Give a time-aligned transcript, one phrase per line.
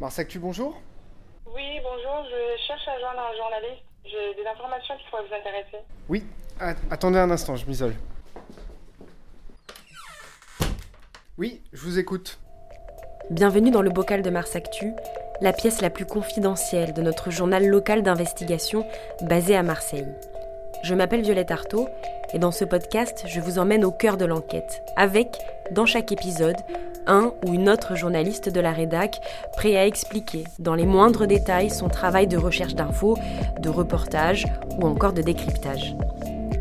[0.00, 0.80] Mars Actu, bonjour.
[1.54, 3.84] Oui, bonjour, je cherche à joindre un journaliste.
[4.06, 5.84] J'ai des informations qui pourraient vous intéresser.
[6.08, 6.24] Oui,
[6.90, 7.94] attendez un instant, je m'isole.
[11.36, 12.38] Oui, je vous écoute.
[13.28, 14.90] Bienvenue dans le bocal de Mars Actu,
[15.42, 18.86] la pièce la plus confidentielle de notre journal local d'investigation
[19.20, 20.08] basé à Marseille.
[20.82, 21.90] Je m'appelle Violette Artaud
[22.32, 25.36] et dans ce podcast, je vous emmène au cœur de l'enquête, avec,
[25.72, 26.56] dans chaque épisode,
[27.10, 29.20] un ou une autre journaliste de la rédac
[29.56, 33.18] prêt à expliquer dans les moindres détails son travail de recherche d'infos,
[33.60, 34.46] de reportage
[34.80, 35.96] ou encore de décryptage.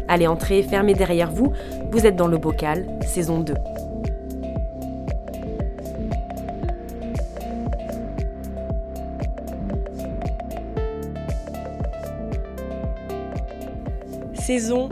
[0.07, 1.53] Allez, entrez, fermez derrière vous,
[1.91, 3.53] vous êtes dans le bocal, saison 2.
[14.33, 14.89] Saison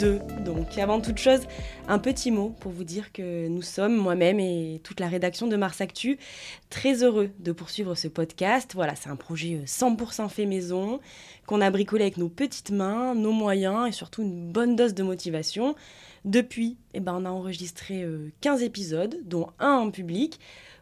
[0.00, 0.18] 2.
[0.44, 1.40] Donc avant toute chose,
[1.86, 5.56] un petit mot pour vous dire que nous sommes, moi-même et toute la rédaction de
[5.56, 6.18] Mars Actu,
[6.70, 8.72] très heureux de poursuivre ce podcast.
[8.74, 11.00] Voilà, c'est un projet euh, 100% fait maison,
[11.46, 15.02] qu'on a bricolé avec nos petites mains, nos moyens et surtout une bonne dose de
[15.02, 15.74] motivation.
[16.24, 20.40] Depuis, eh ben, on a enregistré euh, 15 épisodes, dont un en public.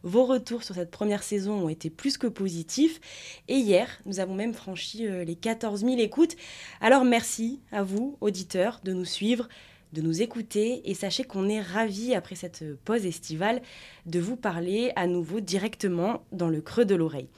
[0.08, 2.98] Vos retours sur cette première saison ont été plus que positifs.
[3.46, 6.34] Et hier, nous avons même franchi euh, les 14 000 écoutes.
[6.80, 9.50] Alors merci à vous, auditeurs, de nous suivre,
[9.92, 10.80] de nous écouter.
[10.88, 13.60] Et sachez qu'on est ravis, après cette euh, pause estivale,
[14.06, 17.28] de vous parler à nouveau directement dans le creux de l'oreille.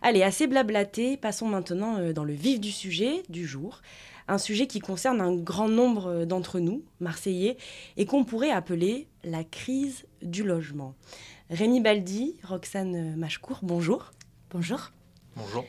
[0.00, 3.82] Allez, assez blablaté, passons maintenant euh, dans le vif du sujet du jour.
[4.28, 7.56] Un sujet qui concerne un grand nombre d'entre nous, Marseillais,
[7.96, 10.94] et qu'on pourrait appeler la crise du logement.
[11.52, 14.12] Rémi Baldi, Roxane Machcourt, bonjour.
[14.50, 14.90] Bonjour.
[15.36, 15.66] Bonjour.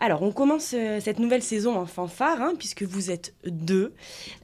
[0.00, 3.94] Alors, on commence euh, cette nouvelle saison en fanfare, hein, puisque vous êtes deux,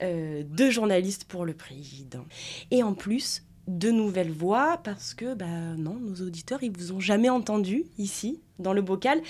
[0.02, 2.24] euh, deux journalistes pour le président.
[2.70, 7.00] Et en plus, deux nouvelles voix, parce que, bah non, nos auditeurs, ils vous ont
[7.00, 9.20] jamais entendu ici, dans le bocal.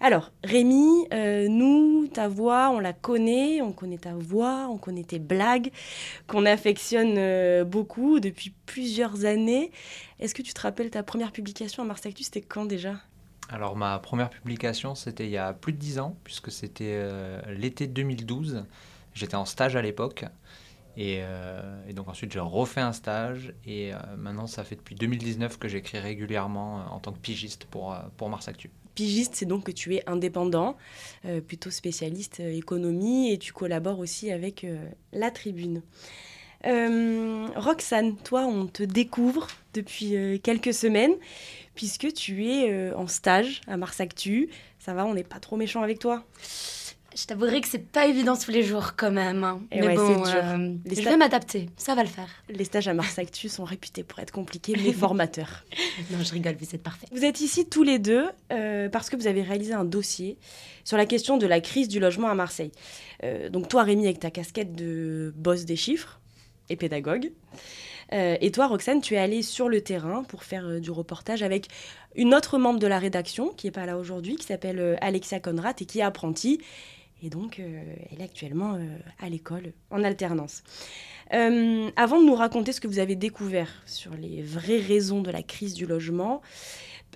[0.00, 5.04] Alors, Rémi, euh, nous, ta voix, on la connaît, on connaît ta voix, on connaît
[5.04, 5.70] tes blagues,
[6.26, 9.70] qu'on affectionne euh, beaucoup depuis plusieurs années.
[10.20, 12.96] Est-ce que tu te rappelles ta première publication à Mars Actu, c'était quand déjà?
[13.48, 17.40] Alors ma première publication, c'était il y a plus de 10 ans, puisque c'était euh,
[17.52, 18.64] l'été 2012.
[19.14, 20.24] J'étais en stage à l'époque.
[20.96, 24.94] Et, euh, et donc ensuite j'ai refait un stage et euh, maintenant ça fait depuis
[24.94, 28.70] 2019 que j'écris régulièrement euh, en tant que pigiste pour, pour Mars Actu.
[28.94, 30.76] Pigiste, c'est donc que tu es indépendant,
[31.46, 34.66] plutôt spécialiste économie, et tu collabores aussi avec
[35.14, 35.80] la Tribune.
[36.62, 41.14] Roxane, toi, on te découvre depuis quelques semaines,
[41.74, 44.50] puisque tu es en stage à Mars Actu.
[44.78, 46.22] Ça va, on n'est pas trop méchant avec toi?
[47.14, 49.44] Je t'avouerai que c'est pas évident tous les jours quand même.
[49.44, 49.60] hein.
[49.70, 52.28] Et Mais ouais, bon, euh, Les je vais m'adapter, ça va le faire.
[52.48, 55.64] Les stages à Mars Actu sont réputés pour être compliqués, mais formateurs.
[56.10, 57.06] Non, je rigole, vous êtes parfait.
[57.12, 60.38] Vous êtes ici tous les deux euh, parce que vous avez réalisé un dossier
[60.84, 62.72] sur la question de la crise du logement à Marseille.
[63.24, 66.18] Euh, donc toi, Rémi, avec ta casquette de boss des chiffres
[66.70, 67.32] et pédagogue.
[68.12, 71.68] Euh, et toi, Roxane, tu es allée sur le terrain pour faire du reportage avec
[72.14, 75.80] une autre membre de la rédaction qui n'est pas là aujourd'hui, qui s'appelle Alexia Conrad
[75.80, 76.58] et qui est apprentie.
[77.22, 80.64] Et donc, euh, elle est actuellement euh, à l'école en alternance.
[81.32, 85.30] Euh, avant de nous raconter ce que vous avez découvert sur les vraies raisons de
[85.30, 86.42] la crise du logement,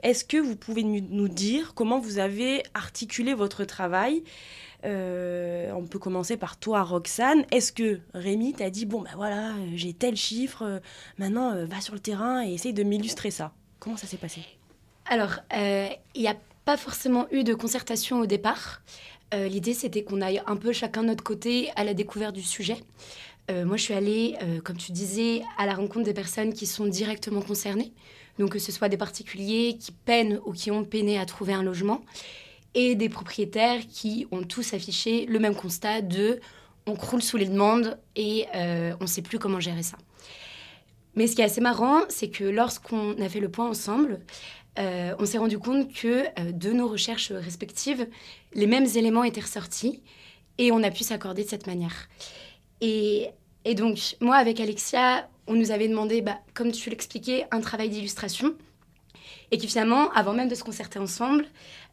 [0.04, 4.22] est-ce que vous pouvez nous dire comment vous avez articulé votre travail?
[4.84, 7.44] On peut commencer par toi, Roxane.
[7.50, 10.80] Est-ce que Rémi t'a dit bon ben voilà, j'ai tel chiffre,
[11.18, 14.42] maintenant va sur le terrain et essaye de m'illustrer ça Comment ça s'est passé?
[15.06, 18.82] Alors, il n'y a pas forcément eu de concertation au départ.
[19.34, 22.42] Euh, L'idée, c'était qu'on aille un peu chacun de notre côté à la découverte du
[22.42, 22.76] sujet.
[23.50, 26.66] Euh, moi, je suis allée, euh, comme tu disais, à la rencontre des personnes qui
[26.66, 27.92] sont directement concernées.
[28.38, 31.62] Donc, que ce soit des particuliers qui peinent ou qui ont peiné à trouver un
[31.62, 32.02] logement,
[32.74, 36.40] et des propriétaires qui ont tous affiché le même constat de
[36.86, 39.96] on croule sous les demandes et on ne sait plus comment gérer ça.
[41.16, 44.20] Mais ce qui est assez marrant, c'est que lorsqu'on a fait le point ensemble,
[44.78, 48.06] euh, on s'est rendu compte que euh, de nos recherches respectives,
[48.52, 50.02] les mêmes éléments étaient ressortis
[50.58, 52.08] et on a pu s'accorder de cette manière.
[52.82, 53.30] Et,
[53.74, 58.54] donc, moi, avec Alexia, on nous avait demandé, bah, comme tu l'expliquais, un travail d'illustration
[59.50, 61.46] et qui finalement, avant même de se concerter ensemble,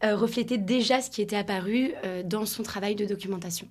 [0.04, 1.94] euh, reflétait déjà ce qui était apparu
[2.26, 3.68] dans son travail de documentation.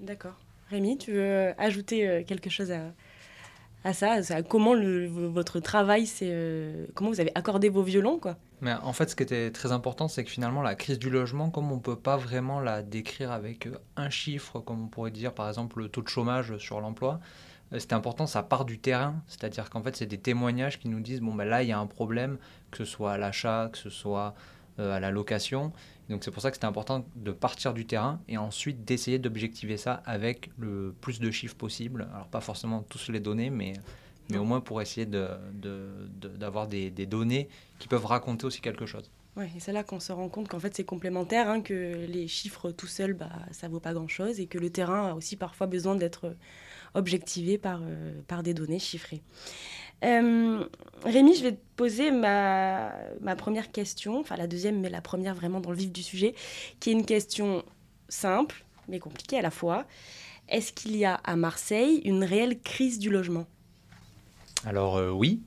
[0.00, 0.36] D'accord.
[0.70, 2.92] Rémi, tu veux ajouter quelque chose à,
[3.84, 4.74] à ça, comment
[5.32, 8.36] votre travail, c'est euh, comment vous avez accordé vos violons, quoi?
[8.60, 11.50] Mais en fait, ce qui était très important, c'est que finalement, la crise du logement,
[11.50, 15.34] comme on peut pas vraiment la décrire avec euh, un chiffre, comme on pourrait dire
[15.34, 17.18] par exemple le taux de chômage sur l'emploi,
[17.72, 19.16] euh, c'était important, ça part du terrain.
[19.26, 21.78] C'est-à-dire qu'en fait, c'est des témoignages qui nous disent bon, ben là, il y a
[21.78, 22.38] un problème,
[22.70, 24.34] que ce soit à l'achat, que ce soit
[24.78, 25.72] à la location.
[26.08, 29.76] Donc c'est pour ça que c'était important de partir du terrain et ensuite d'essayer d'objectiver
[29.76, 32.08] ça avec le plus de chiffres possible.
[32.12, 33.74] Alors pas forcément tous les données, mais,
[34.30, 37.48] mais au moins pour essayer d'avoir de, de, des, des, données
[37.78, 39.10] qui peuvent raconter aussi quelque chose.
[39.36, 42.28] Ouais, et c'est là qu'on se rend compte qu'en fait c'est complémentaire, hein, que les
[42.28, 45.66] chiffres tout seuls, bah, ça vaut pas grand-chose et que le terrain a aussi parfois
[45.66, 46.36] besoin d'être
[46.92, 49.22] objectivé par, euh, par des données chiffrées.
[50.04, 50.64] Euh,
[51.04, 52.92] Rémi, je vais te poser ma,
[53.36, 56.34] première question, enfin la deuxième, mais la première vraiment dans le vif du sujet,
[56.80, 57.64] qui est une question
[58.08, 59.84] simple, mais compliquée à la fois.
[60.48, 63.46] Est-ce qu'il y a à Marseille une réelle crise du logement?
[64.64, 65.40] Alors euh, oui,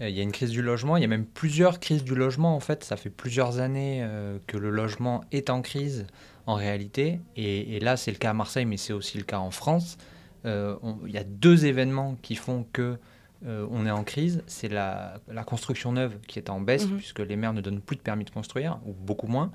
[0.00, 2.54] il y a une crise du logement, il y a même plusieurs crises du logement
[2.54, 2.84] en fait.
[2.84, 6.06] Ça fait plusieurs années euh, que le logement est en crise
[6.46, 7.20] en réalité.
[7.36, 9.98] Et, là c'est le cas à Marseille, mais c'est aussi le cas en France.
[10.44, 10.76] Euh,
[11.06, 12.98] il y a deux événements qui font que
[13.46, 16.96] euh, on est en crise, c'est la, la, construction neuve qui est en baisse, mmh.
[16.96, 19.52] puisque les maires ne donnent plus de permis de construire, ou beaucoup moins,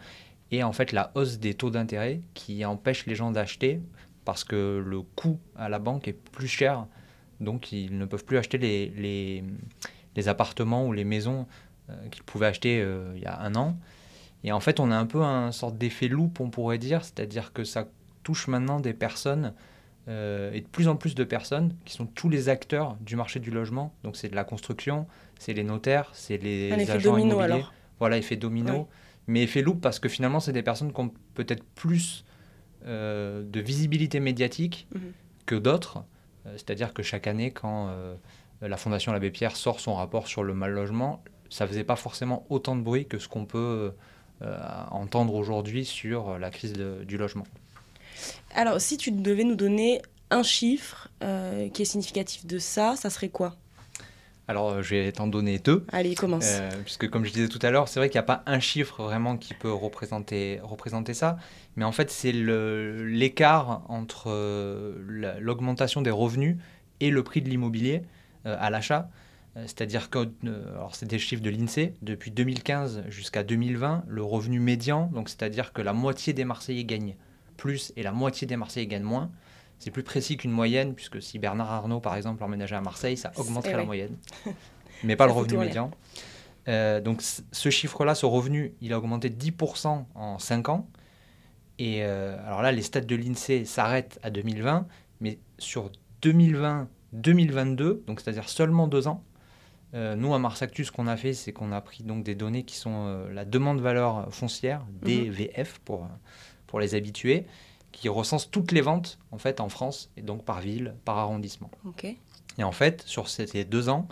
[0.52, 3.82] et en fait la hausse des taux d'intérêt qui empêche les gens d'acheter,
[4.26, 6.86] parce que le coût à la banque est plus cher,
[7.40, 9.44] donc ils ne peuvent plus acheter les, les,
[10.16, 11.48] les appartements ou les maisons
[11.90, 13.78] euh, qu'ils pouvaient acheter euh, il y a un an.
[14.44, 17.54] Et en fait, on a un peu un sorte d'effet loupe, on pourrait dire, c'est-à-dire
[17.54, 17.88] que ça
[18.24, 19.54] touche maintenant des personnes
[20.08, 23.40] euh, et de plus en plus de personnes qui sont tous les acteurs du marché
[23.40, 23.94] du logement.
[24.04, 25.08] Donc c'est de la construction,
[25.40, 27.54] c'est les notaires, c'est les Un effet agents domino, immobiliers.
[27.54, 27.74] alors.
[28.00, 28.74] Voilà, effet domino.
[28.74, 28.86] Oui.
[29.28, 32.26] Mais effet loupe parce que finalement, c'est des personnes qui ont peut-être plus
[32.88, 35.02] euh, de visibilité médiatique Mhm.
[35.46, 36.00] que d'autres.
[36.48, 37.94] Euh, C'est-à-dire que chaque année, quand
[38.62, 42.46] la Fondation L'Abbé Pierre sort son rapport sur le mal logement, ça faisait pas forcément
[42.50, 43.94] autant de bruit que ce qu'on peut
[44.90, 47.46] entendre aujourd'hui sur la crise de- du logement.
[48.56, 53.10] Alors, si tu devais nous donner un chiffre euh, qui est significatif de ça, ça
[53.10, 53.56] serait quoi?
[54.48, 55.86] Alors, euh, je vais t'en donner deux.
[55.92, 56.46] Allez, commence.
[56.48, 58.60] Euh, puisque comme je disais tout à l'heure, c'est vrai qu'il n'y a pas un
[58.60, 61.38] chiffre vraiment qui peut représenter, représenter ça,
[61.78, 66.58] mais en fait c'est l'écart entre euh, la- l'augmentation des revenus
[67.00, 68.02] et le prix de l'immobilier
[68.46, 69.10] euh, à l'achat.
[69.66, 70.30] C'est-à-dire que,
[70.76, 75.74] alors c'est des chiffres de l'INSEE, depuis 2015 jusqu'à 2020, le revenu médian, donc c'est-à-dire
[75.74, 77.16] que la moitié des Marseillais gagnent
[77.62, 79.30] plus et la moitié des Marseillais gagnent moins.
[79.78, 83.32] C'est plus précis qu'une moyenne, puisque si Bernard Arnault, par exemple, emménageait à Marseille, ça
[83.38, 84.18] augmenterait la moyenne,
[85.04, 85.92] mais pas le revenu médian.
[86.68, 90.90] Euh, donc ce chiffre-là, ce revenu, il a augmenté de 10% en 5 ans.
[91.78, 94.88] Et euh, alors là, les stats de l'INSEE s'arrêtent à 2020,
[95.20, 95.92] mais sur
[96.24, 99.24] 2020-2022, donc c'est-à-dire seulement deux ans,
[99.94, 102.34] euh, nous à Mars Actu, ce qu'on a fait, c'est qu'on a pris donc des
[102.34, 106.08] données qui sont la demande valeur foncière, DVF pour,
[106.72, 107.46] pour les habitués,
[107.92, 111.70] qui recense toutes les ventes en fait en France, et donc par ville, par arrondissement.
[111.86, 112.06] Ok.
[112.58, 114.08] Et en fait, sur ces deux ans,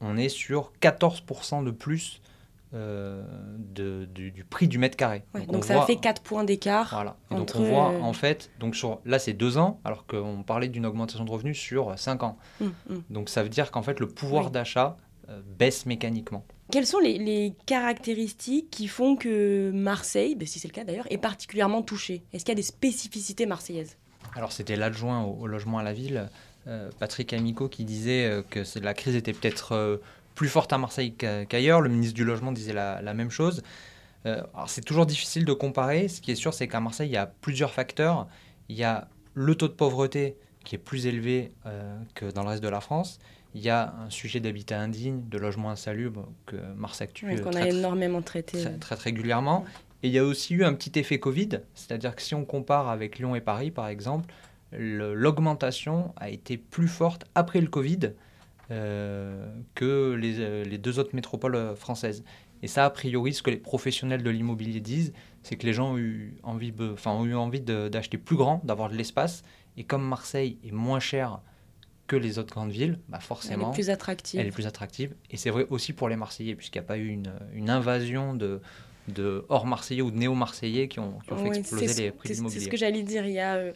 [0.00, 2.20] on est sur 14% de plus
[2.72, 3.24] euh,
[3.58, 5.24] de, du, du prix du mètre carré.
[5.34, 6.90] Ouais, donc ça voit- fait 4 points d'écart.
[6.92, 7.16] Voilà.
[7.32, 10.68] Donc on voit euh, en fait, donc sur, là c'est deux ans, alors qu'on parlait
[10.68, 12.38] d'une augmentation de revenus sur 5 ans.
[12.60, 13.02] Hum, hum.
[13.10, 14.50] Donc ça veut dire qu'en fait le pouvoir Oui.
[14.52, 14.96] d'achat
[15.28, 16.44] euh, baisse mécaniquement.
[16.70, 21.18] Quelles sont les, caractéristiques qui font que Marseille, ben, si c'est le cas d'ailleurs, est
[21.18, 22.22] particulièrement touchée?
[22.32, 23.96] Est-ce qu'il y a des spécificités marseillaises?
[24.36, 26.28] Alors c'était l'adjoint au, logement à la ville,
[26.68, 29.96] euh, Patrick Amico, qui disait euh, que la crise était peut-être euh,
[30.34, 31.80] plus forte à Marseille qu'a- qu'ailleurs.
[31.80, 33.62] Le ministre du logement disait la, même chose.
[34.26, 36.06] Euh, c'est toujours difficile de comparer.
[36.06, 38.28] Ce qui est sûr, c'est qu'à Marseille, il y a plusieurs facteurs.
[38.68, 41.52] Il y a le taux de pauvreté qui est plus élevé
[42.14, 43.18] que dans le reste de la France.
[43.54, 47.42] Il y a un sujet d'habitat indigne, de logement insalubre que Mars Actu Ouais, euh,
[47.42, 48.62] Qu'on a traite énormément traité.
[48.62, 49.64] très, très régulièrement.
[50.02, 52.88] Et il y a aussi eu un petit effet Covid, c'est-à-dire que si on compare
[52.88, 54.32] avec Lyon et Paris, par exemple,
[54.72, 58.12] le- l'augmentation a été plus forte après le Covid
[58.70, 62.22] euh, que les, euh, les deux autres métropoles euh, françaises.
[62.62, 65.92] Et ça, a priori, ce que les professionnels de l'immobilier disent, c'est que les gens
[65.94, 69.42] ont eu envie, enfin, ont eu envie d'acheter plus grand, d'avoir de l'espace.
[69.76, 71.40] Et comme Marseille est moins cher
[72.10, 74.40] que les autres grandes villes, bah Elle forcément, est plus attractive.
[74.40, 75.14] elle est plus attractive.
[75.30, 78.34] Et c'est vrai aussi pour les Marseillais, puisqu'il n'y a pas eu une, une invasion
[78.34, 78.60] de,
[79.08, 82.34] de hors Marseillais ou de néo-Marseillais qui ont, qui ont fait exploser les prix de
[82.34, 82.68] C'est ce l'immobilier.
[82.68, 83.24] que j'allais dire.
[83.26, 83.72] Il y a euh,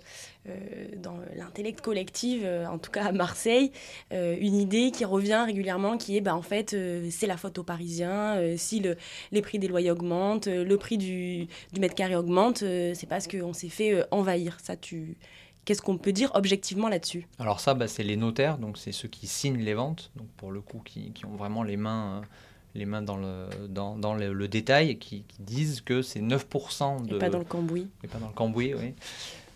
[0.49, 0.53] euh,
[0.99, 3.71] dans l'intellect collectif, euh, en tout cas à Marseille,
[4.13, 6.77] euh, une idée qui revient régulièrement qui est bah, en fait,
[7.11, 8.57] c'est la faute aux Parisiens.
[8.57, 8.97] si le,
[9.33, 13.53] les prix des loyers augmentent, le prix du, du mètre carré augmente, c'est parce qu'on
[13.53, 14.59] s'est fait envahir.
[14.63, 15.17] Ça, tu...
[15.65, 17.27] Qu'est-ce qu'on peut dire objectivement là-dessus?
[17.39, 20.53] Alors ça, bah, c'est les notaires, donc c'est ceux qui signent les ventes, donc pour
[20.53, 22.27] le coup, qui, qui ont vraiment les mains, euh,
[22.75, 26.21] les mains dans, le, dans, dans le, le détail, et qui, qui disent que c'est
[26.21, 27.17] 9% de...
[27.17, 27.89] Et pas dans le cambouis.
[28.03, 28.95] et pas dans le Cambouis, oui.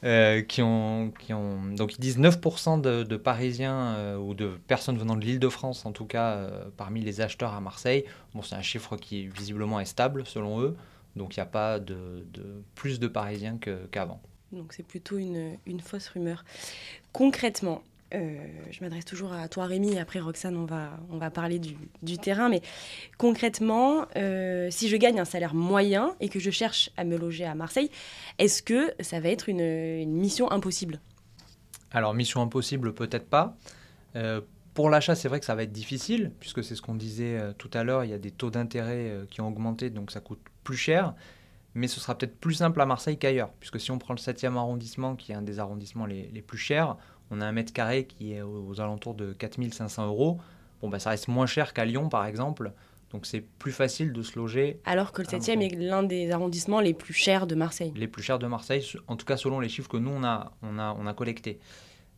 [0.05, 4.53] Euh, qui ont, qui ont, donc ils disent 9% de, de Parisiens euh, ou de
[4.69, 8.05] personnes venant de l'Île-de-France, en tout cas, parmi les acheteurs à Marseille.
[8.33, 10.77] Bon, c'est un chiffre qui visiblement est stable selon eux.
[11.17, 12.25] Donc il n'y a pas de,
[12.75, 13.59] plus de Parisiens
[13.91, 14.23] qu'avant.
[14.53, 16.45] Donc c'est plutôt une, fausse rumeur.
[17.13, 17.83] Concrètement,
[18.15, 18.39] euh,
[18.71, 22.63] je m'adresse toujours à toi Rémi, après Roxane, on va, parler du, terrain, mais
[23.19, 27.45] concrètement, euh, si je gagne un salaire moyen et que je cherche à me loger
[27.45, 27.91] à Marseille,
[28.39, 31.01] est-ce que ça va être une, une mission impossible?
[31.91, 33.57] Alors mission impossible, peut-être pas.
[34.17, 34.41] Euh,
[34.73, 37.71] pour l'achat, c'est vrai que ça va être difficile, puisque c'est ce qu'on disait tout
[37.75, 40.77] à l'heure, il y a des taux d'intérêt qui ont augmenté, donc ça coûte plus
[40.77, 41.15] cher
[41.79, 44.57] mais ce sera peut-être plus simple à Marseille qu'ailleurs, puisque si on prend le 7e
[44.57, 46.97] arrondissement, qui est un des arrondissements les, les plus chers,
[47.31, 50.39] on a un mètre carré qui est aux, alentours de 4500 euros.
[50.81, 52.73] Bon, bah, ça reste moins cher qu'à Lyon, par exemple.
[53.11, 54.81] Donc c'est plus facile de se loger.
[54.85, 57.93] Alors que le 7e est l'un des arrondissements les plus chers de Marseille.
[57.97, 60.53] Les plus chers de Marseille, en tout cas selon les chiffres que nous, on a,
[60.63, 61.59] on a, on a collectés.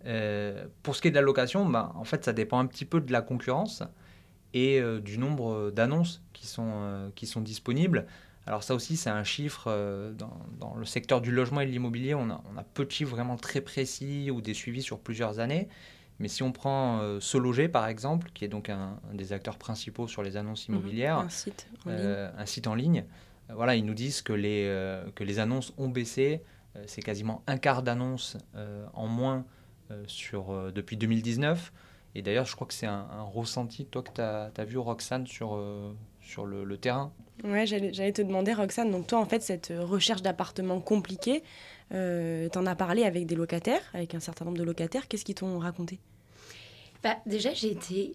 [0.07, 2.85] Euh, pour ce qui est de la location, bah, en fait, ça dépend un petit
[2.85, 3.85] peu de la concurrence
[4.53, 8.07] et euh, du nombre d'annonces qui, sont euh, qui sont disponibles.
[8.51, 12.17] Alors ça aussi, c'est un chiffre euh, dans, le secteur du logement et de l'immobilier.
[12.17, 15.69] On a, peu de chiffres vraiment très précis ou des suivis sur plusieurs années.
[16.19, 19.57] Mais si on prend euh, Se Loger, par exemple, qui est donc un, des acteurs
[19.57, 20.75] principaux sur les annonces mhm.
[20.75, 23.05] immobilières, un site en euh, ligne, un site en ligne
[23.55, 24.65] voilà, ils nous disent que les,
[25.15, 26.43] que les annonces ont baissé.
[26.87, 28.37] c'est quasiment un quart d'annonces
[28.95, 29.45] en moins
[30.07, 31.73] sur, depuis 2019.
[32.15, 35.61] Et d'ailleurs, je crois que c'est un, ressenti, toi, que tu as, vu, Roxane, sur,
[36.21, 37.13] sur le, terrain.
[37.45, 41.43] Ouais, j'allais te demander, Roxane, donc toi, en fait, cette recherche d'appartements compliquée,
[41.93, 45.09] euh, tu en as parlé avec des locataires, avec un certain nombre de locataires.
[45.09, 45.99] Qu'est-ce qu'ils t'ont raconté?
[47.03, 48.15] Bah, Déjà, j'ai été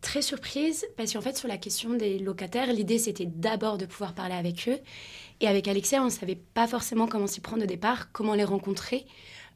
[0.00, 4.14] très surprise parce qu'en fait, sur la question des locataires, l'idée, c'était d'abord de pouvoir
[4.14, 4.78] parler avec eux.
[5.40, 8.44] Et avec Alexia, on ne savait pas forcément comment s'y prendre au départ, comment les
[8.44, 9.06] rencontrer.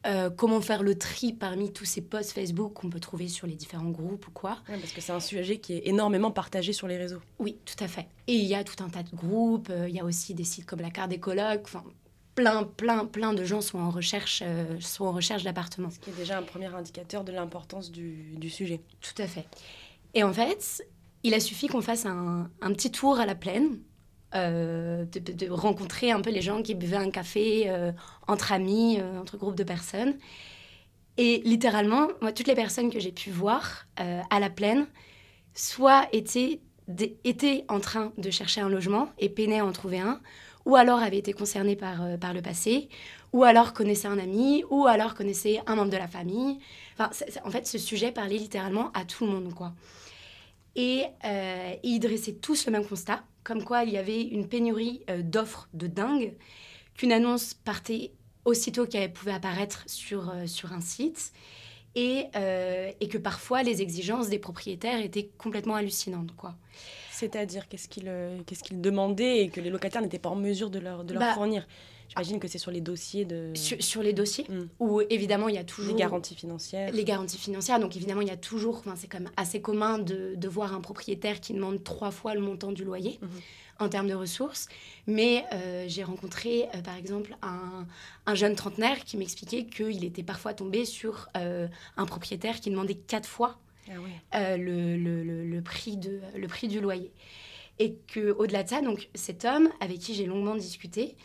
[0.06, 3.56] Euh, comment faire le tri parmi tous ces posts Facebook qu'on peut trouver sur les
[3.56, 4.58] différents groupes ou quoi.
[4.66, 7.20] parce que c'est un sujet qui est énormément partagé sur les réseaux.
[7.40, 8.06] Oui, tout à fait.
[8.28, 10.44] Et il y a tout un tas de groupes, euh, il y a aussi des
[10.44, 11.82] sites comme la carte des colocs, enfin
[12.36, 15.90] plein, plein, plein de gens sont en recherche, euh, sont en recherche d'appartements.
[15.90, 18.80] Ce qui est déjà un premier indicateur de l'importance du, du, sujet.
[19.00, 19.46] Tout à fait.
[20.14, 20.86] Et en fait,
[21.24, 23.80] il a suffi qu'on fasse un, un petit tour à la plaine
[24.34, 27.92] euh, de, rencontrer un peu les gens qui buvaient un café euh,
[28.26, 30.18] entre amis, euh, entre groupes de personnes.
[31.16, 34.86] Et littéralement, moi, toutes les personnes que j'ai pu voir à la plaine,
[35.52, 36.60] soit étaient,
[37.24, 40.20] étaient en train de chercher un logement et peinaient à en trouver un,
[40.64, 42.88] ou alors avaient été concernées par, par le passé,
[43.32, 46.60] ou alors connaissaient un ami, ou alors connaissaient un membre de la famille.
[46.96, 47.10] Enfin,
[47.44, 49.72] en fait, ce sujet parlait littéralement à tout le monde, quoi.
[50.78, 55.00] Et, et ils dressaient tous le même constat comme quoi il y avait une pénurie
[55.08, 56.34] euh, d'offres de dingue,
[56.94, 58.12] qu'une annonce partait
[58.44, 61.32] aussitôt qu'elle pouvait apparaître sur, euh, sur un site,
[61.94, 66.36] et, euh, et, que parfois les exigences des propriétaires étaient complètement hallucinantes.
[66.36, 66.54] quoi.
[67.10, 68.12] C'est-à-dire qu'est-ce qu'ils
[68.46, 71.22] qu'est-ce qu'ils demandaient et que les locataires n'étaient pas en mesure de leur, de leur
[71.22, 71.66] bah, fournir?
[72.08, 73.52] J'imagine que c'est sur les dossiers de...
[73.54, 74.68] Sur, les dossiers, mm.
[74.80, 75.94] où évidemment il y a toujours...
[75.94, 76.90] Les garanties financières.
[76.92, 78.78] Les garanties financières, donc évidemment il y a toujours...
[78.78, 82.34] Enfin, c'est quand même assez commun de, de, voir un propriétaire qui demande trois fois
[82.34, 83.18] le montant du loyer.
[83.20, 83.28] Mhm.
[83.80, 84.66] en termes de ressources.
[85.06, 87.86] Mais euh, j'ai rencontré, euh, par exemple, un,
[88.26, 92.96] un, jeune trentenaire qui m'expliquait qu'il était parfois tombé sur euh, un propriétaire qui demandait
[92.96, 93.58] quatre fois
[94.32, 97.10] ah le, le, le, prix de, le prix du loyer.
[97.78, 101.16] Et qu'au-delà de ça, donc, cet homme avec qui j'ai longuement discuté,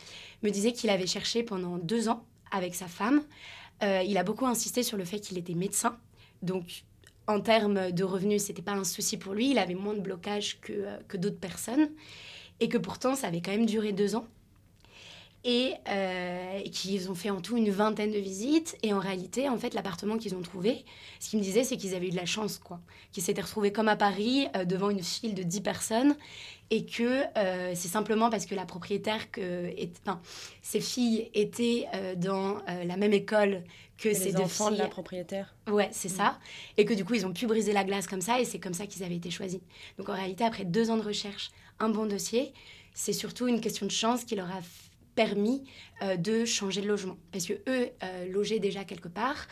[0.43, 3.23] me disait qu'il avait cherché pendant deux ans avec sa femme.
[3.81, 5.97] Euh, il a beaucoup insisté sur le fait qu'il était médecin.
[6.41, 6.83] Donc,
[7.27, 9.51] en termes de revenus, c'était pas un souci pour lui.
[9.51, 11.89] Il avait moins de blocage que, euh, que d'autres personnes.
[12.59, 14.27] Et que pourtant, ça avait quand même duré deux ans
[15.45, 18.77] et euh, qu'ils ont fait en tout une vingtaine de visites.
[18.81, 20.85] Et en réalité, en fait, l'appartement qu'ils ont trouvé,
[21.19, 22.79] ce qu'ils me disaient, c'est qu'ils avaient eu de la chance, quoi.
[23.11, 26.15] Qu'ils s'étaient retrouvés comme à Paris, euh, devant une file de 10 personnes,
[26.69, 29.69] et que euh, c'est simplement parce que la propriétaire, que,
[30.05, 30.21] enfin,
[30.61, 33.63] ses filles étaient dans la même école
[33.97, 34.77] que et ces les deux enfants filles.
[34.77, 35.53] de la propriétaire.
[35.69, 36.15] Ouais, c'est Mm.
[36.15, 36.39] ça.
[36.77, 38.73] Et que du coup, ils ont pu briser la glace comme ça, et c'est comme
[38.73, 39.59] ça qu'ils avaient été choisis.
[39.99, 42.53] Donc en réalité, après deux ans de recherche, un bon dossier,
[42.95, 44.61] c'est surtout une question de chance qui leur a
[45.15, 45.63] permis
[46.01, 47.17] euh, de changer de logement.
[47.31, 49.47] Parce que eux euh, logeaient déjà quelque part,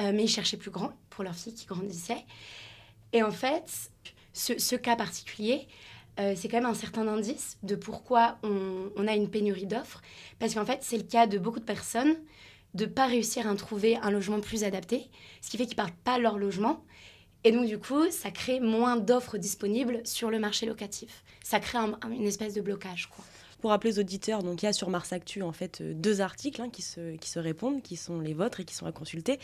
[0.00, 2.24] euh, mais ils cherchaient plus grand pour leur fille qui grandissait.
[3.12, 3.90] Et en fait,
[4.32, 5.68] ce, ce cas particulier,
[6.34, 10.00] c'est quand même un certain indice de pourquoi on, a une pénurie d'offres.
[10.38, 12.16] Parce qu'en fait, c'est le cas de beaucoup de personnes
[12.72, 15.10] de ne pas réussir à trouver un logement plus adapté,
[15.42, 16.84] ce qui fait qu'ils ne partent pas leur logement.
[17.44, 21.22] Et donc, du coup, ça crée moins d'offres disponibles sur le marché locatif.
[21.44, 23.24] Ça crée un- un- une espèce de blocage, quoi.
[23.66, 26.20] Pour rappeler aux auditeurs, donc il y a sur Mars Actu en fait euh, deux
[26.20, 28.92] articles hein, qui, se, qui se répondent, qui sont les vôtres et qui sont à
[28.92, 29.40] consulter.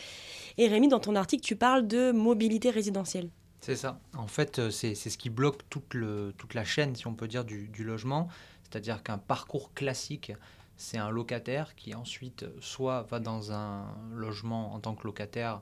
[0.57, 3.29] Et Rémi, dans ton article, tu parles de mobilité résidentielle.
[3.59, 3.99] C'est ça.
[4.15, 7.27] En fait, euh, c'est ce qui bloque toute, le, toute la chaîne, si on peut
[7.27, 8.29] dire, du, du logement.
[8.61, 10.31] C'est-à-dire qu'un parcours classique,
[10.77, 15.61] c'est un locataire qui ensuite soit va dans un logement en tant que locataire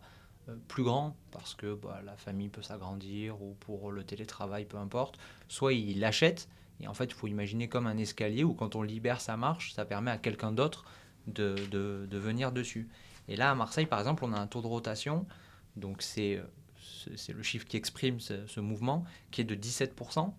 [0.49, 4.77] euh, plus grand, parce que bah, la famille peut s'agrandir ou pour le télétravail, peu
[4.77, 6.47] importe, soit il l'achète.
[6.81, 9.73] Et en fait, il faut imaginer comme un escalier où quand on libère sa marche,
[9.73, 10.85] ça permet à quelqu'un d'autre
[11.27, 12.89] de, de, de venir dessus.
[13.27, 15.25] Et là, à Marseille, par exemple, on a un taux de rotation,
[15.75, 16.41] donc c'est
[17.15, 20.33] c'est le chiffre qui exprime ce, mouvement, qui est de 17%.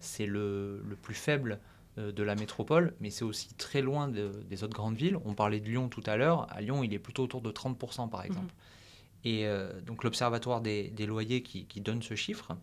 [0.00, 1.60] C'est le, le, plus faible
[1.98, 5.18] euh, de la métropole, mais c'est aussi très loin des autres grandes villes.
[5.24, 6.46] On parlait de Lyon tout à l'heure.
[6.52, 8.46] À Lyon, il est plutôt autour de 30%, par exemple.
[8.46, 9.28] Mmh.
[9.28, 12.56] Et euh, donc l'Observatoire des, des, loyers qui, qui, donne ce chiffre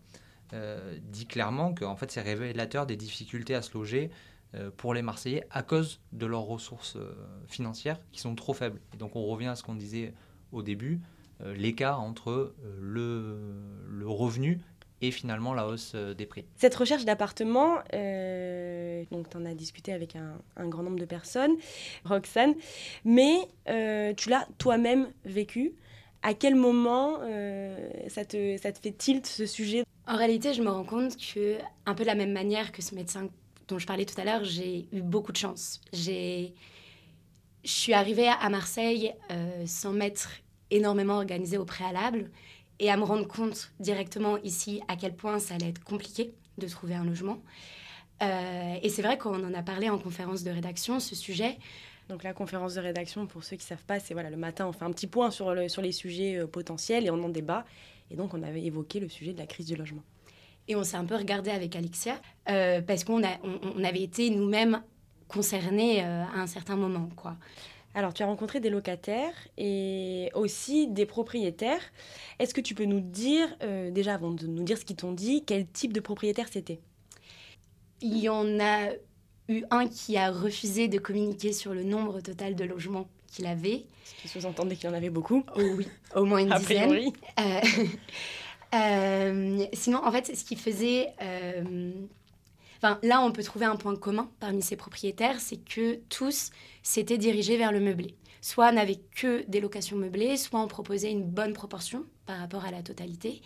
[0.52, 4.10] euh, dit clairement que en fait, c'est révélateur des difficultés à se loger
[4.78, 6.96] pour les Marseillais à cause de leurs ressources
[7.46, 8.80] financières qui sont trop faibles.
[8.98, 10.14] Donc on revient à ce qu'on disait
[10.50, 11.00] au début,
[11.42, 13.38] euh, l'écart entre euh, le,
[13.90, 14.58] le, revenu
[15.02, 16.46] et finalement la hausse euh, des prix.
[16.56, 17.74] Cette recherche d'appartement,
[19.10, 21.54] donc tu en as discuté avec un, un, grand nombre de personnes,
[22.06, 22.54] Roxane,
[23.04, 23.36] mais
[24.16, 25.74] tu l'as toi-même vécu.
[26.22, 27.20] À quel moment
[28.08, 31.58] ça, te, ça te fait tilt ce sujet En réalité, je me rends compte que,
[31.84, 33.28] un peu de la même manière que ce médecin
[33.68, 35.80] dont je parlais tout à l'heure, j'ai eu beaucoup de chance.
[35.92, 36.54] J'ai
[37.64, 39.12] je suis arrivée à Marseille
[39.66, 40.30] sans mettre
[40.70, 42.30] énormément organisé au préalable
[42.78, 46.68] et à me rendre compte directement ici à quel point ça allait être compliqué de
[46.68, 47.42] trouver un logement.
[48.22, 51.58] Euh, et c'est vrai qu'on en a parlé en conférence de rédaction, ce sujet.
[52.08, 54.66] Donc la conférence de rédaction, pour ceux qui ne savent pas, c'est voilà, le matin,
[54.66, 57.64] on fait un petit point sur les sujets euh, potentiels et on en débat.
[58.10, 60.02] Et donc on avait évoqué le sujet de la crise du logement.
[60.68, 64.82] Et on s'est un peu regardé avec Alexia, euh, parce qu'on on, avait été nous-mêmes
[65.28, 67.08] concernés à un certain moment.
[67.14, 67.36] quoi.
[67.96, 71.80] Alors, tu as rencontré des locataires et aussi des propriétaires.
[72.38, 75.12] Est-ce que tu peux nous dire, euh, déjà avant de nous dire ce qu'ils t'ont
[75.12, 76.78] dit, quel type de propriétaire c'était?
[78.02, 78.90] Il y en a
[79.48, 83.84] eu un qui a refusé de communiquer sur le nombre total de logements qu'il avait.
[84.04, 85.44] Ce qui sous-entendait qu'il y en avait beaucoup.
[85.56, 87.12] Oh oui, au moins une dizaine.
[87.38, 87.60] Euh,
[88.74, 91.12] euh, sinon, en fait, ce qu'il faisait...
[92.78, 96.50] Enfin, là, on peut trouver un point commun parmi ces propriétaires, c'est que tous
[96.82, 98.14] s'étaient dirigés vers le meublé.
[98.42, 102.70] Soit n'avaient que des locations meublées, soit on proposait une bonne proportion par rapport à
[102.70, 103.40] la totalité.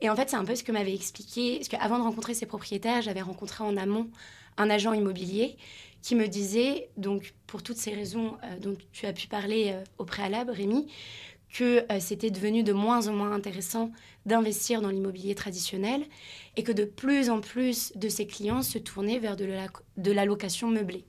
[0.00, 2.46] Et en fait, c'est un peu ce que m'avait expliqué, parce qu'avant de rencontrer ces
[2.46, 4.08] propriétaires, j'avais rencontré en amont
[4.56, 5.56] un agent immobilier
[6.02, 9.82] qui me disait, donc pour toutes ces raisons euh, dont tu as pu parler euh,
[9.98, 10.86] au préalable, Rémi,
[11.52, 13.90] que euh, c'était devenu de moins en moins intéressant
[14.26, 16.04] d'investir dans l'immobilier traditionnel
[16.56, 20.12] et que de plus en plus de ses clients se tournaient vers de la, de
[20.12, 21.06] la location meublée.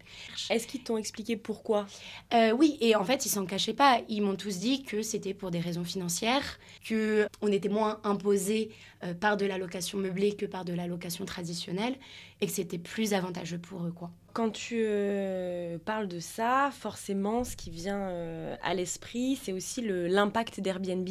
[0.49, 1.86] Est-ce qu'ils t'ont expliqué pourquoi?
[2.34, 3.99] Euh, Oui, et en fait, ils s'en cachaient pas.
[4.08, 8.71] Ils m'ont tous dit que c'était pour des raisons financières, qu'on était moins imposé
[9.04, 11.97] euh, par de la location meublée que par de la location traditionnelle
[12.39, 13.91] et que c'était plus avantageux pour eux.
[13.91, 14.12] quoi.
[14.34, 18.10] Quand tu euh, parles de ça, forcément, ce qui vient
[18.62, 21.08] à l'esprit, c'est aussi l'impact d'Airbnb.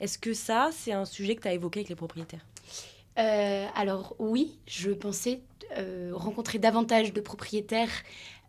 [0.00, 2.44] Est-ce que ça, c'est un sujet que tu as évoqué avec les propriétaires?
[3.18, 5.42] Euh, alors oui, je pensais
[5.78, 8.02] euh, rencontrer davantage de propriétaires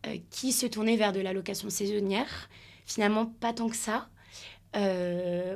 [0.08, 2.50] euh, qui se tournaient vers de la location saisonnière.
[2.86, 4.08] Finalement, pas tant que ça.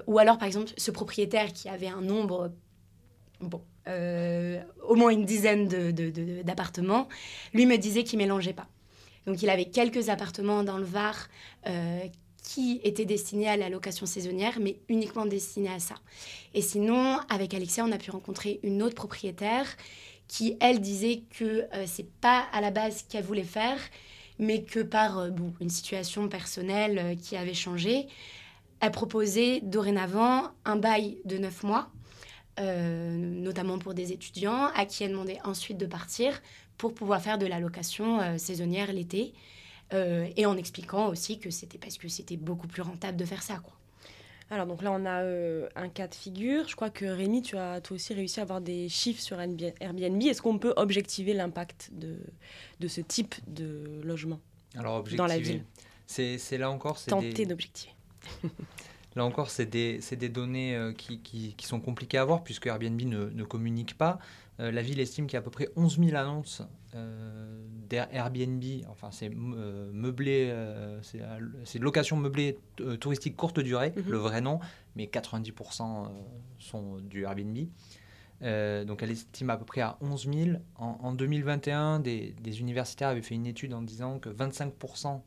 [0.08, 2.52] ou alors, par exemple, ce propriétaire qui avait un nombre,
[3.42, 3.64] bon,
[4.90, 5.68] au moins une dizaine
[6.44, 7.08] d'appartements,
[7.54, 8.68] lui me disait qu'il mélangeait pas.
[9.26, 11.30] Donc, il avait quelques appartements dans le Var
[12.50, 15.94] qui était destiné à la location saisonnière, mais uniquement destiné à ça.
[16.56, 19.68] Et sinon, avec Alexia, on a pu rencontrer une autre propriétaire
[20.28, 23.78] qui, elle, disait que euh, c'est pas à la base qu'elle voulait faire,
[24.38, 25.30] mais que par euh,
[25.62, 28.08] une situation personnelle euh, qui avait changé,
[28.80, 31.92] elle proposait dorénavant un bail de neuf mois,
[32.60, 36.42] notamment pour des étudiants, à qui elle demandait ensuite de partir
[36.78, 39.34] pour pouvoir faire de la location saisonnière l'été.
[39.94, 43.42] Euh, et en expliquant aussi que c'était parce que c'était beaucoup plus rentable de faire
[43.42, 43.58] ça.
[43.58, 43.74] Quoi.
[44.52, 46.68] Alors donc là on a euh, un cas de figure.
[46.68, 50.22] Je crois que Rémi, tu as toi aussi réussi à avoir des chiffres sur Airbnb.
[50.22, 52.18] Est-ce qu'on peut objectiver l'impact de,
[52.80, 54.40] de ce type de logement
[54.76, 55.64] Alors, dans la ville?
[56.06, 57.04] C'est là encore...
[57.04, 57.94] Tenter d'objectiver.
[59.20, 62.68] Là encore, c'est des, des, données euh, qui, qui, qui, sont compliquées à voir puisque
[62.68, 64.18] Airbnb ne, ne communique pas.
[64.62, 66.62] Euh, la ville estime qu'il y a à peu près 11 000 annonces
[66.96, 70.56] euh, d'Airbnb, enfin c'est meublé,
[71.02, 72.60] c'est location meublée
[73.02, 74.10] touristique courte durée, mhm.
[74.10, 74.62] le vrai nom,
[74.96, 76.08] mais 90%
[76.60, 77.58] sont du Airbnb.
[78.88, 80.50] donc elle estime à peu près à 11 000.
[80.78, 85.20] En, 2021, des, des, universitaires avaient fait une étude en disant que 25%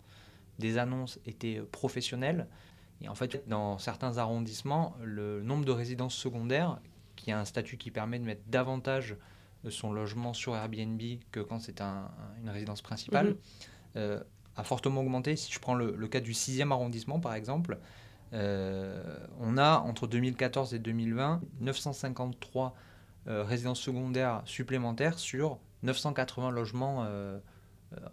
[0.58, 2.46] des annonces étaient professionnelles.
[3.02, 6.78] Et en fait, dans certains arrondissements, le nombre de résidences secondaires
[7.16, 9.16] qui a un statut qui permet de mettre davantage
[9.68, 13.36] son logement sur Airbnb que quand c'est une résidence principale, mhm.
[13.96, 14.20] euh,
[14.56, 15.36] a fortement augmenté.
[15.36, 17.78] Si je prends le, cas du 6e arrondissement, par exemple,
[18.32, 22.74] euh, on a entre 2014 et 2020 953
[23.28, 27.06] euh, résidences secondaires supplémentaires sur 980 logements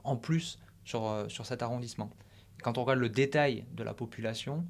[0.03, 2.09] en plus sur, sur cet arrondissement.
[2.63, 4.65] Quand on regarde le détail de la population,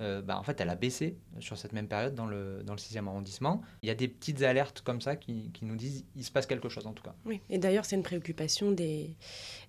[0.00, 2.78] euh, bah, en fait, elle a baissé sur cette même période dans le, dans le
[2.78, 3.62] 6e arrondissement.
[3.82, 6.46] Il y a des petites alertes comme ça qui, qui nous disent il se passe
[6.46, 7.14] quelque chose en tout cas.
[7.24, 9.16] Oui, et d'ailleurs, c'est une préoccupation des,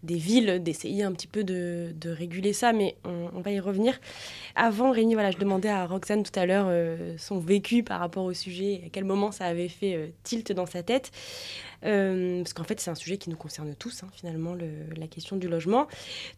[0.03, 3.99] des villes d'essayer un petit peu de, de, réguler ça, mais on, va y revenir.
[4.55, 8.23] Avant, Rémi, voilà, je demandais à Roxane tout à l'heure euh, son vécu par rapport
[8.23, 11.11] au sujet, à quel moment ça avait fait euh, tilt dans sa tête.
[11.85, 15.35] Euh, parce qu'en fait, c'est un sujet qui nous concerne tous, hein, finalement, la question
[15.35, 15.87] du logement.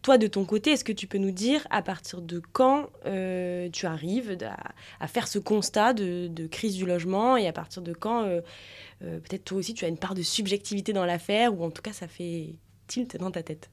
[0.02, 3.68] Toi, de ton côté, est-ce que tu peux nous dire à partir de quand euh,
[3.70, 4.36] tu arrives
[5.00, 8.40] à, faire ce constat de, crise du logement et à partir de quand, euh,
[9.00, 11.92] peut-être toi aussi, tu as une part de subjectivité dans l'affaire ou en tout cas,
[11.92, 12.54] ça fait
[12.86, 13.70] tilt dans ta tête?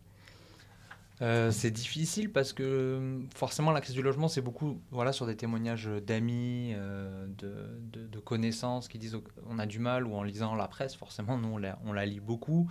[1.22, 5.38] Euh, c'est difficile parce que forcément la crise du logement c'est beaucoup voilà sur des
[5.38, 10.68] témoignages d'amis, euh, de, connaissances qui disent on a du mal ou en lisant la
[10.68, 12.70] presse forcément nous on la, lit beaucoup.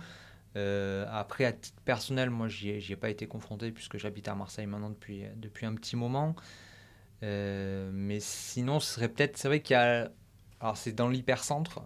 [0.57, 4.35] Euh, après à titre personnel moi j'y ai, ai, pas été confronté puisque j'habite à
[4.35, 6.35] Marseille maintenant depuis, depuis un petit moment.
[7.21, 10.11] mais sinon ce serait peut-être c'est vrai qu'il y a
[10.59, 11.81] alors c'est dans l'hypercentre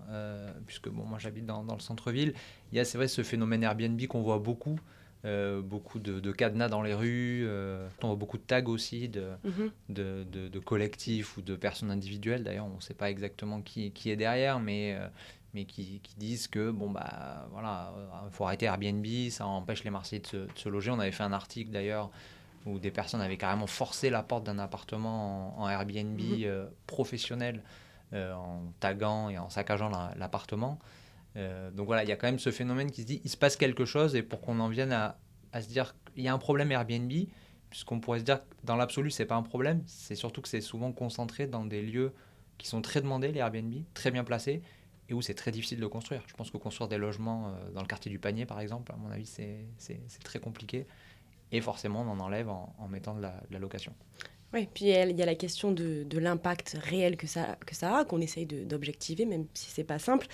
[0.65, 2.33] puisque bon moi j'habite dans, dans, le centre-ville
[2.71, 4.77] il y a c'est vrai ce phénomène Airbnb qu'on voit beaucoup
[5.25, 9.11] euh, beaucoup de, cadenas dans les rues, euh, on voit beaucoup de tags aussi
[9.43, 9.71] mhm.
[9.89, 12.43] de, de, collectifs ou de personnes individuelles.
[12.45, 15.07] D'ailleurs, on ne sait pas exactement qui, qui est derrière, mais, euh,
[15.53, 17.93] mais qui, qui, disent que bon bah voilà,
[18.31, 20.89] faut arrêter Airbnb, ça empêche les Marseillais de se, de se loger.
[20.91, 22.11] On avait fait un article d'ailleurs
[22.65, 26.69] où des personnes avaient carrément forcé la porte d'un appartement en, Airbnb mhm.
[26.87, 27.61] professionnel
[28.13, 30.79] en taguant et en saccageant l'appartement.
[31.39, 33.37] Euh, donc voilà, il y a quand même ce phénomène qui se dit, il se
[33.37, 35.17] passe quelque chose, et pour qu'on en vienne à,
[35.61, 37.11] se dire qu'il y a un problème Airbnb,
[37.69, 40.91] puisqu'on pourrait se dire dans l'absolu, c'est pas un problème, c'est surtout que c'est souvent
[40.91, 42.13] concentré dans des lieux
[42.57, 44.61] qui sont très demandés, les Airbnb, très bien placés,
[45.07, 46.21] et où c'est très difficile de construire.
[46.27, 48.95] Je pense que construire des logements euh, dans le quartier du panier, par exemple, à
[48.97, 50.85] mon avis, c'est très compliqué.
[51.51, 53.93] Et forcément, on en enlève en, mettant de la location.
[54.53, 57.99] Oui, puis il y a la question de, de l'impact réel que ça, que ça
[57.99, 60.25] a, qu'on essaye d'objectiver, même si c'est pas simple.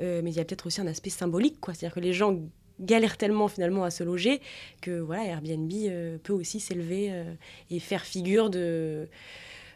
[0.00, 1.74] Euh, mais il y a peut-être aussi un aspect symbolique, quoi.
[1.74, 2.38] C'est-à-dire que les gens
[2.80, 4.40] galèrent tellement finalement à se loger
[4.80, 7.34] que voilà, Airbnb euh, peut aussi s'élever euh,
[7.70, 9.08] et faire figure de,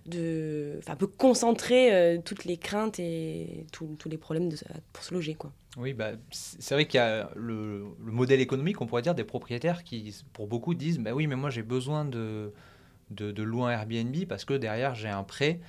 [0.06, 4.56] de, enfin, peut concentrer toutes les craintes et tous les problèmes de,
[4.92, 5.52] pour se loger, quoi.
[5.76, 9.24] Oui, bah, c'est vrai qu'il y a le, le, modèle économique, on pourrait dire, des
[9.24, 12.52] propriétaires qui, pour beaucoup, disent, bah oui, mais moi j'ai besoin de
[13.10, 15.60] de, de louer un Airbnb parce que derrière j'ai un prêt.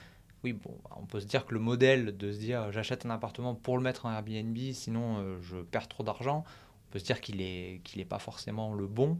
[0.43, 3.55] Oui, bon, on peut se dire que le modèle de se dire j'achète un appartement
[3.55, 7.19] pour le mettre en Airbnb, sinon euh, je perds trop d'argent, on peut se dire
[7.19, 9.17] qu'il n'est pas forcément le bon.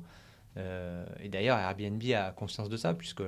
[0.57, 3.23] Euh, et d'ailleurs, Airbnb a conscience de ça, puisque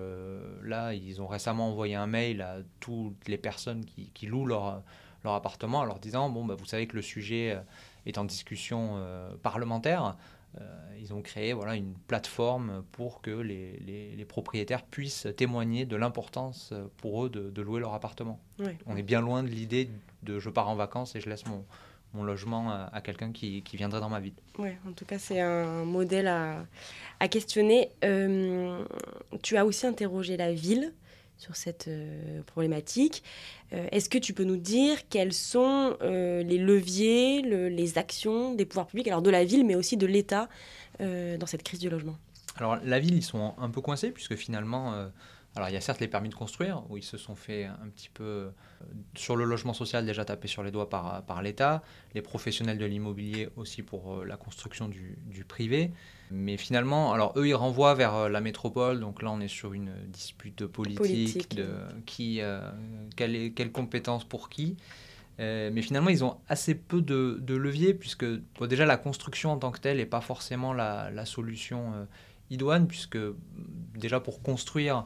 [0.64, 4.82] là, ils ont récemment envoyé un mail à toutes les personnes qui, louent leur,
[5.24, 7.62] leur appartement en leur disant, bon, bah, vous savez que le sujet euh,
[8.06, 9.04] est en discussion
[9.44, 10.16] parlementaire.
[10.60, 15.96] Euh, ils ont créé voilà, une plateforme pour que les, les, propriétaires puissent témoigner de
[15.96, 18.40] l'importance euh, pour eux de, de louer leur appartement.
[18.86, 19.90] On est bien loin de l'idée
[20.24, 21.66] de je pars en vacances et je laisse mon,
[22.14, 24.34] mon logement à, quelqu'un qui, qui, viendrait dans ma ville.
[24.60, 26.66] Oui, en tout cas, c'est un modèle à,
[27.20, 27.90] à questionner.
[28.04, 28.84] Euh,
[29.42, 30.94] tu as aussi interrogé la ville
[31.42, 33.24] sur cette euh, problématique.
[33.74, 38.66] Euh, est-ce que tu peux nous dire quels sont euh, les leviers, les actions des
[38.66, 40.48] pouvoirs publics, alors de la ville, mais aussi de l'État
[41.00, 42.16] dans cette crise du logement?
[42.58, 45.10] Alors la ville, ils sont un peu coincés, puisque finalement
[45.56, 47.90] alors il y a certes les permis de construire, où ils se sont fait un
[47.94, 48.50] petit peu euh,
[49.16, 51.84] sur le logement social déjà tapé sur les doigts par, par l'État,
[52.16, 55.92] les professionnels de l'immobilier aussi pour euh, la construction du, du, privé.
[56.32, 59.74] Mais finalement, alors eux ils renvoient vers euh, la métropole, donc là on est sur
[59.74, 61.68] une dispute politique, de
[62.06, 62.40] qui,
[63.18, 64.78] quelle, quelle, compétence pour qui.
[65.38, 68.26] mais finalement, ils ont assez peu de, de leviers, puisque
[68.62, 72.08] déjà la construction en tant que telle n'est pas forcément la, la solution
[72.50, 73.18] idoine, puisque
[73.96, 75.06] déjà pour construire,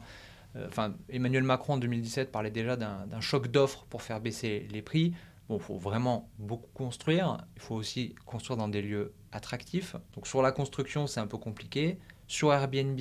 [0.66, 5.14] enfin, Emmanuel Macron en 2017 parlait déjà d'un choc d'offres pour faire baisser les prix.
[5.48, 7.38] Bon, il faut vraiment beaucoup construire.
[7.56, 9.96] Il faut aussi construire dans des lieux attractifs.
[10.14, 11.98] Donc sur la construction, c'est un peu compliqué.
[12.26, 13.00] Sur Airbnb,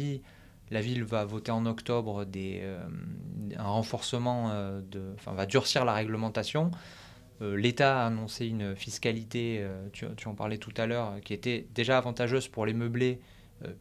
[0.69, 2.87] la ville va voter en octobre euh,
[3.57, 6.71] un renforcement, euh, de, enfin, va durcir la réglementation.
[7.41, 11.97] L'État a annoncé une fiscalité, tu, tu, en parlais tout à l'heure, qui était déjà
[11.97, 13.19] avantageuse pour les meublés,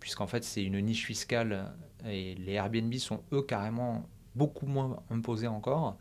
[0.01, 1.73] puisqu'en fait c'est une niche fiscale
[2.07, 5.97] et les Airbnb sont eux carrément beaucoup moins imposés encore.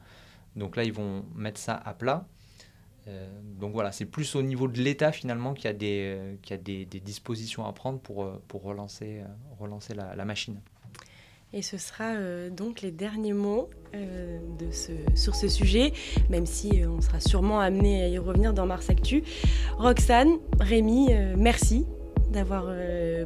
[0.55, 2.25] Donc là, ils vont mettre ça à plat.
[3.59, 6.37] donc voilà, c'est plus au niveau de l'État finalement qu'il y a, des,
[6.85, 9.23] des, dispositions à prendre pour, pour relancer,
[9.95, 10.59] la, machine.
[11.53, 14.39] Et ce sera euh, donc les derniers mots euh,
[15.13, 15.93] sur ce sujet,
[16.29, 19.23] même si euh, on sera sûrement amené à y revenir dans Mars Actu.
[19.77, 21.85] Roxane, Rémi, merci
[22.33, 22.65] d'avoir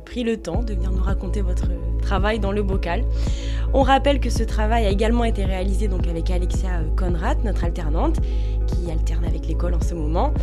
[0.06, 1.68] pris le temps de venir nous raconter votre
[2.02, 3.04] travail dans le bocal.
[3.74, 8.20] On rappelle que ce travail a également été réalisé donc avec Alexia Conrad, notre alternante,
[8.68, 10.34] qui alterne avec l'école en ce moment.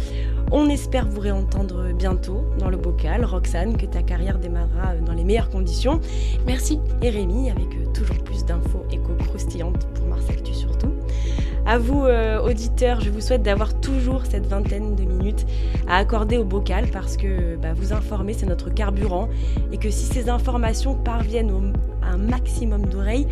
[0.53, 3.25] On espère vous réentendre bientôt dans le bocal.
[3.25, 6.01] Roxane, que ta carrière démarrera dans les meilleures conditions.
[6.47, 6.81] Merci.
[7.03, 10.04] Et Rémi, avec euh, toujours plus d'infos éco-croustillantes pour.
[11.67, 15.47] À vous, euh, auditeurs, je vous souhaite d'avoir toujours cette vingtaine de minutes
[15.89, 19.31] à accorder au bocal parce que bah, vous informer, c'est notre carburant
[19.73, 21.73] et que si ces informations parviennent
[22.03, 23.27] à un maximum d'oreilles,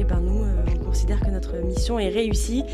[0.00, 2.64] eh ben nous, euh, on considère que notre mission est réussie.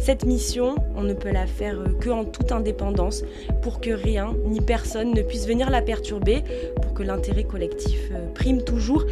[0.00, 3.22] Cette mission, on ne peut la faire euh, que en toute indépendance
[3.62, 6.42] pour que rien ni personne ne puisse venir la perturber,
[6.82, 9.04] pour que l'intérêt collectif prime toujours.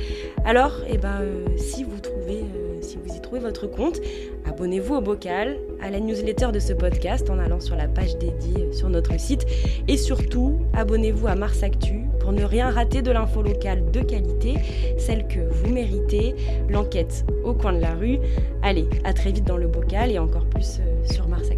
[0.45, 1.21] Alors, eh ben,
[1.57, 2.43] si vous trouvez
[2.85, 4.01] si vous y trouvez votre compte,
[4.47, 8.73] abonnez-vous au bocal, à la newsletter de ce podcast en allant sur la page dédiée
[8.73, 9.47] sur notre site
[9.89, 14.55] et surtout abonnez-vous à Mars Actu pour ne rien rater de l'info locale de qualité,
[14.99, 16.35] celle que vous méritez,
[16.69, 18.19] l'enquête au coin de la rue.
[18.63, 21.54] Allez, à très vite dans le bocal et encore plus euh, sur Mars Actu.